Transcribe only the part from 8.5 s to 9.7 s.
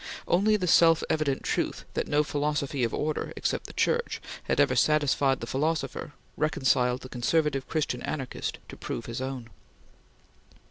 to prove his own.